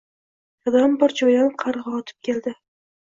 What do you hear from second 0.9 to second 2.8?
bir joydan qarg‘a otib keldi.